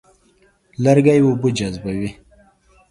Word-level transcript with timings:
لرګی 0.83 1.17
اوبه 1.23 1.49
جذبوي. 1.57 2.11